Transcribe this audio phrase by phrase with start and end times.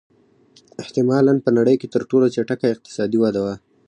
[0.81, 3.55] احتمالًا په نړۍ کې تر ټولو چټکه اقتصادي وده وه.